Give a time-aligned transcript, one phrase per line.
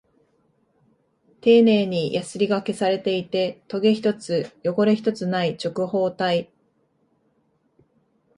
[1.41, 6.49] 丁寧にヤスリ掛けされていて、トゲ一つ、汚れ一つない直方体。